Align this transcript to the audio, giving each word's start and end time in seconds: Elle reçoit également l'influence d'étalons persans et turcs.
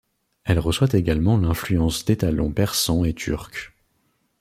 Elle 0.45 0.57
reçoit 0.57 0.91
également 0.95 1.37
l'influence 1.37 2.05
d'étalons 2.05 2.51
persans 2.51 3.03
et 3.05 3.13
turcs. 3.13 3.71